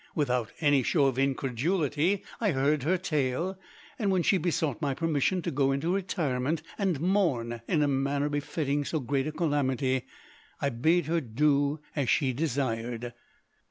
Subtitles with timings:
[0.15, 3.55] Without any show of incredulity I heard her tale;
[3.99, 8.27] and when she besought my permission to go into retirement and mourn in a manner
[8.27, 10.07] befitting so great a calamity,
[10.59, 13.13] I bade her do as she desired.